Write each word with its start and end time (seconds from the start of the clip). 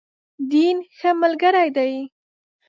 دین، 0.51 0.77
ښه 0.97 1.09
ملګری 1.21 1.69
دی. 1.77 1.93